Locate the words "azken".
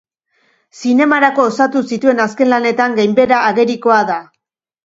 2.25-2.51